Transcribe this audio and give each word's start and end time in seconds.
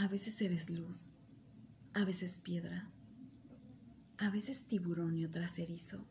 A 0.00 0.06
veces 0.06 0.40
eres 0.40 0.70
luz, 0.70 1.10
a 1.92 2.04
veces 2.04 2.38
piedra, 2.38 2.88
a 4.16 4.30
veces 4.30 4.62
tiburón 4.62 5.18
y 5.18 5.24
otras 5.24 5.58
erizo. 5.58 6.06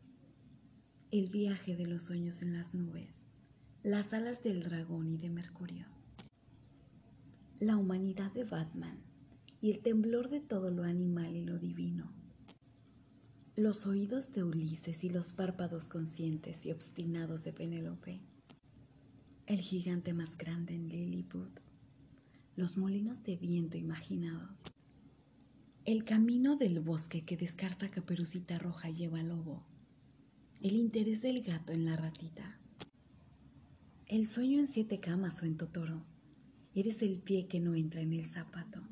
El 1.10 1.30
viaje 1.30 1.74
de 1.74 1.86
los 1.86 2.02
sueños 2.02 2.42
en 2.42 2.52
las 2.52 2.74
nubes, 2.74 3.24
las 3.82 4.12
alas 4.12 4.42
del 4.42 4.62
dragón 4.62 5.08
y 5.08 5.16
de 5.16 5.30
Mercurio. 5.30 5.86
La 7.60 7.78
humanidad 7.78 8.30
de 8.32 8.44
Batman 8.44 8.98
y 9.62 9.70
el 9.70 9.78
temblor 9.78 10.28
de 10.28 10.40
todo 10.40 10.70
lo 10.70 10.82
animal 10.82 11.34
y 11.34 11.46
lo 11.46 11.58
divino. 11.58 12.12
Los 13.56 13.86
oídos 13.86 14.34
de 14.34 14.44
Ulises 14.44 15.02
y 15.02 15.08
los 15.08 15.32
párpados 15.32 15.88
conscientes 15.88 16.66
y 16.66 16.72
obstinados 16.72 17.42
de 17.42 17.54
Penélope. 17.54 18.20
El 19.46 19.60
gigante 19.60 20.12
más 20.12 20.36
grande 20.36 20.74
en 20.74 20.90
Lilliput. 20.90 21.67
Los 22.58 22.76
molinos 22.76 23.22
de 23.22 23.36
viento 23.36 23.76
imaginados 23.76 24.64
el 25.84 26.02
camino 26.02 26.56
del 26.56 26.80
bosque 26.80 27.24
que 27.24 27.36
descarta 27.36 27.88
caperucita 27.88 28.58
roja 28.58 28.90
lleva 28.90 29.22
lobo. 29.22 29.64
El 30.60 30.74
interés 30.74 31.22
del 31.22 31.42
gato 31.42 31.72
en 31.72 31.84
la 31.84 31.96
ratita. 31.96 32.58
El 34.06 34.26
sueño 34.26 34.58
en 34.58 34.66
siete 34.66 34.98
camas 34.98 35.40
o 35.40 35.46
en 35.46 35.56
Totoro. 35.56 36.04
Eres 36.74 37.00
el 37.00 37.20
pie 37.20 37.46
que 37.46 37.60
no 37.60 37.76
entra 37.76 38.00
en 38.00 38.12
el 38.12 38.26
zapato. 38.26 38.82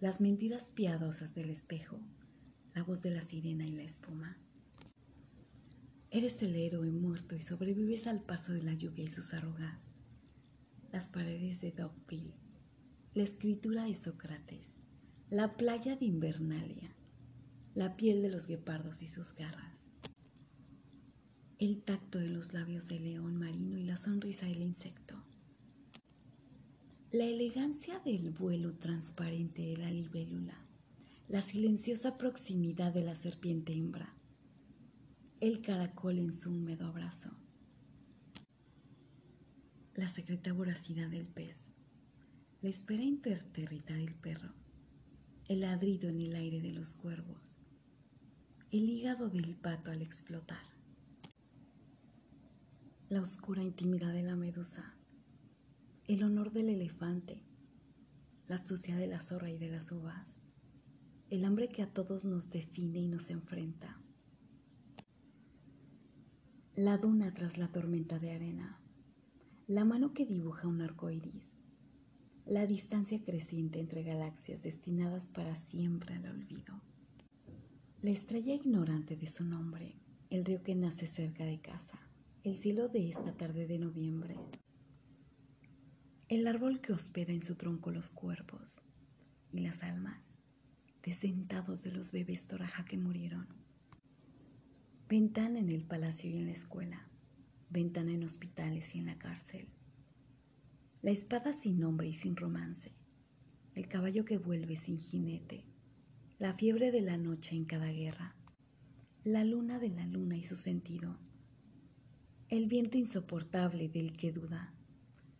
Las 0.00 0.20
mentiras 0.20 0.70
piadosas 0.72 1.34
del 1.34 1.50
espejo. 1.50 1.98
La 2.72 2.84
voz 2.84 3.02
de 3.02 3.10
la 3.10 3.20
sirena 3.20 3.66
y 3.66 3.72
la 3.72 3.82
espuma. 3.82 4.38
Eres 6.12 6.40
el 6.40 6.54
héroe 6.54 6.92
muerto 6.92 7.34
y 7.34 7.42
sobrevives 7.42 8.06
al 8.06 8.22
paso 8.22 8.52
de 8.52 8.62
la 8.62 8.74
lluvia 8.74 9.04
y 9.04 9.10
sus 9.10 9.34
arrugas. 9.34 9.88
Las 10.92 11.08
paredes 11.08 11.60
de 11.60 11.72
Dogville. 11.72 12.51
La 13.14 13.22
escritura 13.22 13.84
de 13.84 13.94
Sócrates 13.94 14.74
la 15.32 15.56
playa 15.56 15.96
de 15.96 16.04
Invernalia, 16.04 16.94
la 17.74 17.96
piel 17.96 18.20
de 18.20 18.28
los 18.28 18.46
guepardos 18.46 19.00
y 19.00 19.08
sus 19.08 19.34
garras, 19.34 19.86
el 21.58 21.80
tacto 21.82 22.18
de 22.18 22.28
los 22.28 22.52
labios 22.52 22.86
del 22.86 23.04
león 23.04 23.38
marino 23.38 23.78
y 23.78 23.84
la 23.84 23.96
sonrisa 23.96 24.44
del 24.44 24.60
insecto, 24.60 25.24
la 27.12 27.24
elegancia 27.24 27.98
del 28.00 28.28
vuelo 28.28 28.74
transparente 28.74 29.62
de 29.62 29.78
la 29.78 29.90
libélula, 29.90 30.66
la 31.28 31.40
silenciosa 31.40 32.18
proximidad 32.18 32.92
de 32.92 33.04
la 33.04 33.14
serpiente 33.14 33.72
hembra, 33.72 34.14
el 35.40 35.62
caracol 35.62 36.18
en 36.18 36.34
su 36.34 36.50
húmedo 36.50 36.88
abrazo, 36.88 37.30
la 39.94 40.08
secreta 40.08 40.52
voracidad 40.52 41.08
del 41.08 41.26
pez, 41.26 41.71
la 42.62 42.68
espera 42.68 43.02
impertérrita 43.02 43.92
del 43.94 44.14
perro, 44.14 44.52
el 45.48 45.62
ladrido 45.62 46.08
en 46.08 46.20
el 46.20 46.36
aire 46.36 46.60
de 46.60 46.70
los 46.70 46.94
cuervos, 46.94 47.58
el 48.70 48.88
hígado 48.88 49.28
del 49.28 49.56
pato 49.56 49.90
al 49.90 50.00
explotar, 50.00 50.62
la 53.08 53.20
oscura 53.20 53.64
intimidad 53.64 54.12
de 54.12 54.22
la 54.22 54.36
medusa, 54.36 54.94
el 56.06 56.22
honor 56.22 56.52
del 56.52 56.68
elefante, 56.68 57.42
la 58.46 58.54
astucia 58.54 58.96
de 58.96 59.08
la 59.08 59.20
zorra 59.20 59.50
y 59.50 59.58
de 59.58 59.68
las 59.68 59.90
uvas, 59.90 60.36
el 61.30 61.44
hambre 61.44 61.68
que 61.68 61.82
a 61.82 61.92
todos 61.92 62.24
nos 62.24 62.48
define 62.48 63.00
y 63.00 63.08
nos 63.08 63.30
enfrenta, 63.30 64.00
la 66.76 66.96
duna 66.96 67.34
tras 67.34 67.58
la 67.58 67.72
tormenta 67.72 68.20
de 68.20 68.30
arena, 68.30 68.78
la 69.66 69.84
mano 69.84 70.14
que 70.14 70.26
dibuja 70.26 70.68
un 70.68 70.80
arco 70.80 71.10
iris, 71.10 71.61
la 72.46 72.66
distancia 72.66 73.22
creciente 73.22 73.78
entre 73.78 74.02
galaxias 74.02 74.62
destinadas 74.62 75.26
para 75.26 75.54
siempre 75.54 76.14
al 76.16 76.26
olvido. 76.26 76.80
La 78.02 78.10
estrella 78.10 78.54
ignorante 78.54 79.16
de 79.16 79.28
su 79.28 79.44
nombre, 79.44 79.94
el 80.28 80.44
río 80.44 80.62
que 80.62 80.74
nace 80.74 81.06
cerca 81.06 81.44
de 81.44 81.60
casa, 81.60 82.00
el 82.42 82.56
cielo 82.56 82.88
de 82.88 83.08
esta 83.08 83.32
tarde 83.32 83.66
de 83.66 83.78
noviembre, 83.78 84.36
el 86.28 86.46
árbol 86.48 86.80
que 86.80 86.92
hospeda 86.92 87.32
en 87.32 87.42
su 87.42 87.54
tronco 87.54 87.90
los 87.90 88.08
cuerpos 88.08 88.80
y 89.52 89.60
las 89.60 89.82
almas 89.82 90.38
desdentados 91.04 91.82
de 91.82 91.92
los 91.92 92.12
bebés 92.12 92.46
toraja 92.46 92.84
que 92.84 92.96
murieron. 92.96 93.46
Ventana 95.08 95.58
en 95.58 95.68
el 95.68 95.84
palacio 95.84 96.30
y 96.30 96.38
en 96.38 96.46
la 96.46 96.52
escuela, 96.52 97.08
ventana 97.70 98.12
en 98.12 98.24
hospitales 98.24 98.94
y 98.94 98.98
en 98.98 99.06
la 99.06 99.18
cárcel 99.18 99.68
la 101.02 101.10
espada 101.10 101.52
sin 101.52 101.80
nombre 101.80 102.06
y 102.06 102.14
sin 102.14 102.36
romance, 102.36 102.92
el 103.74 103.88
caballo 103.88 104.24
que 104.24 104.38
vuelve 104.38 104.76
sin 104.76 104.98
jinete, 104.98 105.64
la 106.38 106.54
fiebre 106.54 106.92
de 106.92 107.00
la 107.00 107.16
noche 107.16 107.56
en 107.56 107.64
cada 107.64 107.90
guerra, 107.90 108.36
la 109.24 109.44
luna 109.44 109.80
de 109.80 109.88
la 109.88 110.06
luna 110.06 110.36
y 110.36 110.44
su 110.44 110.54
sentido, 110.54 111.18
el 112.48 112.68
viento 112.68 112.98
insoportable 112.98 113.88
del 113.88 114.16
que 114.16 114.30
duda, 114.30 114.72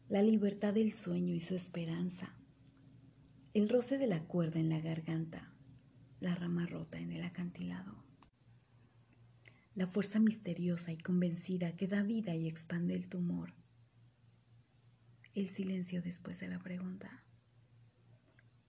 la 0.08 0.20
libertad 0.20 0.74
del 0.74 0.92
sueño 0.92 1.32
y 1.32 1.40
su 1.40 1.54
esperanza, 1.54 2.34
el 3.54 3.68
roce 3.68 3.98
de 3.98 4.08
la 4.08 4.24
cuerda 4.24 4.58
en 4.58 4.68
la 4.68 4.80
garganta, 4.80 5.52
la 6.18 6.34
rama 6.34 6.66
rota 6.66 6.98
en 6.98 7.12
el 7.12 7.22
acantilado, 7.22 8.02
la 9.76 9.86
fuerza 9.86 10.18
misteriosa 10.18 10.90
y 10.90 10.98
convencida 10.98 11.76
que 11.76 11.86
da 11.86 12.02
vida 12.02 12.34
y 12.34 12.48
expande 12.48 12.94
el 12.94 13.08
tumor, 13.08 13.54
el 15.34 15.48
silencio 15.48 16.02
después 16.02 16.38
de 16.40 16.48
la 16.48 16.58
pregunta. 16.58 17.24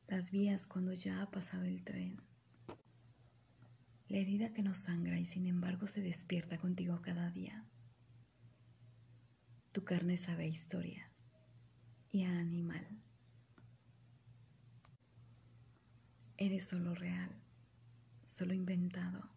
Las 0.07 0.31
vías 0.31 0.65
cuando 0.65 0.93
ya 0.93 1.21
ha 1.21 1.29
pasado 1.29 1.65
el 1.65 1.83
tren. 1.83 2.21
La 4.07 4.17
herida 4.19 4.53
que 4.53 4.63
no 4.63 4.73
sangra 4.73 5.19
y 5.19 5.25
sin 5.25 5.45
embargo 5.47 5.87
se 5.87 6.01
despierta 6.01 6.57
contigo 6.57 7.01
cada 7.01 7.31
día. 7.31 7.65
Tu 9.73 9.83
carne 9.83 10.15
sabe 10.17 10.47
historias 10.47 11.11
y 12.11 12.23
a 12.23 12.39
animal. 12.39 12.87
Eres 16.37 16.67
solo 16.67 16.95
real, 16.95 17.31
solo 18.23 18.53
inventado. 18.53 19.29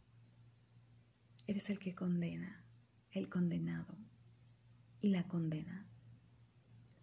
Eres 1.49 1.71
el 1.71 1.79
que 1.79 1.95
condena, 1.95 2.65
el 3.11 3.29
condenado 3.29 3.97
y 5.01 5.09
la 5.09 5.27
condena 5.27 5.86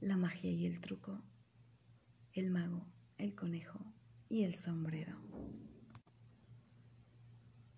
la 0.04 0.18
magia 0.18 0.52
y 0.52 0.66
el 0.66 0.82
truco, 0.82 1.24
el 2.34 2.52
mago, 2.52 2.86
el 3.18 3.36
conejo 3.36 3.80
y 4.28 4.44
el 4.44 4.56
sombrero. 4.56 5.18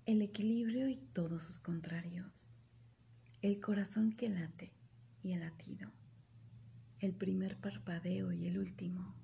El 0.07 0.23
equilibrio 0.23 0.89
y 0.89 0.95
todos 0.95 1.43
sus 1.43 1.59
contrarios, 1.59 2.49
el 3.43 3.59
corazón 3.61 4.11
que 4.11 4.29
late 4.29 4.73
y 5.21 5.33
el 5.33 5.41
latido, 5.41 5.91
el 6.97 7.13
primer 7.13 7.59
parpadeo 7.59 8.31
y 8.31 8.47
el 8.47 8.57
último. 8.57 9.15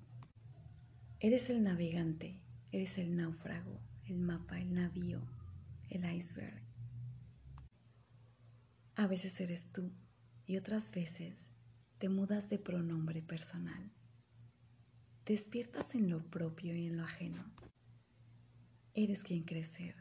Eres 1.18 1.50
el 1.50 1.64
navegante, 1.64 2.40
eres 2.70 2.98
el 2.98 3.16
náufrago, 3.16 3.80
el 4.04 4.18
mapa, 4.20 4.60
el 4.60 4.72
navío, 4.74 5.26
el 5.88 6.04
iceberg. 6.04 6.62
A 8.94 9.08
veces 9.08 9.40
eres 9.40 9.72
tú 9.72 9.92
y 10.46 10.56
otras 10.56 10.92
veces 10.92 11.51
te 12.02 12.08
mudas 12.08 12.48
de 12.48 12.58
pronombre 12.58 13.22
personal. 13.22 13.92
Despiertas 15.24 15.94
en 15.94 16.10
lo 16.10 16.28
propio 16.30 16.74
y 16.74 16.88
en 16.88 16.96
lo 16.96 17.04
ajeno. 17.04 17.44
Eres 18.92 19.22
quien 19.22 19.44
crecer, 19.44 19.94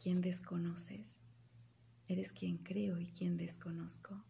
quien 0.00 0.20
desconoces. 0.20 1.18
Eres 2.06 2.30
quien 2.30 2.58
creo 2.58 3.00
y 3.00 3.08
quien 3.08 3.36
desconozco. 3.36 4.24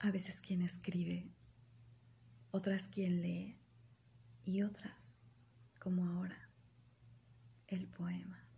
A 0.00 0.10
veces 0.10 0.42
quien 0.42 0.60
escribe, 0.60 1.32
otras 2.50 2.86
quien 2.86 3.22
lee 3.22 3.58
y 4.44 4.60
otras, 4.60 5.14
como 5.78 6.10
ahora, 6.10 6.50
el 7.68 7.86
poema. 7.86 8.49